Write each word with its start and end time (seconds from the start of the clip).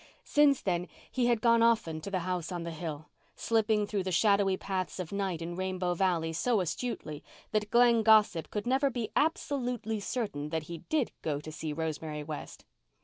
Since 0.23 0.61
then 0.61 0.87
he 1.11 1.27
had 1.27 1.41
gone 1.41 1.61
often 1.61 2.01
to 2.01 2.09
the 2.09 2.21
house 2.21 2.51
on 2.51 2.63
the 2.63 2.71
hill, 2.71 3.05
slipping 3.35 3.85
through 3.85 4.01
the 4.01 4.11
shadowy 4.11 4.57
paths 4.57 4.99
of 4.99 5.11
night 5.11 5.43
in 5.43 5.53
Rainbow 5.55 5.93
Valley 5.93 6.33
so 6.33 6.59
astutely 6.59 7.23
that 7.51 7.69
Glen 7.69 8.01
gossip 8.01 8.49
could 8.49 8.65
never 8.65 8.89
be 8.89 9.11
absolutely 9.15 9.99
certain 9.99 10.49
that 10.49 10.63
he 10.63 10.79
did 10.89 11.11
go 11.21 11.39
to 11.39 11.51
see 11.51 11.71
Rosemary 11.71 12.23
West. 12.23 12.65